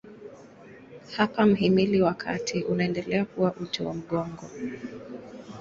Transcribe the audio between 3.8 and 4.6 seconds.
wa mgongo.